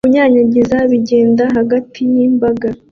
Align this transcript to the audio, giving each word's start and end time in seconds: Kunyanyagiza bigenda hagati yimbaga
Kunyanyagiza 0.05 0.77
bigenda 0.91 1.43
hagati 1.57 1.99
yimbaga 2.13 2.69